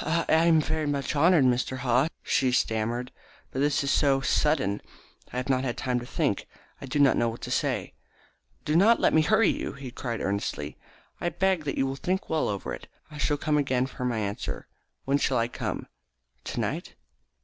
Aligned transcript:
"I 0.00 0.24
am 0.44 0.60
very 0.60 0.86
much 0.86 1.16
honoured, 1.16 1.42
Mr. 1.44 1.78
Haw," 1.78 2.06
she 2.22 2.52
stammered, 2.52 3.10
"but 3.50 3.58
this 3.58 3.82
is 3.82 3.90
so 3.90 4.20
sudden. 4.20 4.80
I 5.32 5.38
have 5.38 5.48
not 5.48 5.64
had 5.64 5.76
time 5.76 5.98
to 5.98 6.06
think. 6.06 6.46
I 6.80 6.86
do 6.86 7.00
not 7.00 7.16
know 7.16 7.28
what 7.28 7.40
to 7.40 7.50
say." 7.50 7.92
"Do 8.64 8.76
not 8.76 9.00
let 9.00 9.12
me 9.12 9.22
hurry 9.22 9.48
you," 9.48 9.72
he 9.72 9.90
cried 9.90 10.20
earnestly. 10.20 10.78
"I 11.20 11.30
beg 11.30 11.64
that 11.64 11.76
you 11.76 11.84
will 11.84 11.96
think 11.96 12.30
well 12.30 12.46
over 12.48 12.72
it. 12.74 12.86
I 13.10 13.18
shall 13.18 13.38
come 13.38 13.58
again 13.58 13.86
for 13.86 14.04
my 14.04 14.18
answer. 14.20 14.68
When 15.04 15.18
shall 15.18 15.36
I 15.36 15.48
come? 15.48 15.88
Tonight?" 16.44 16.94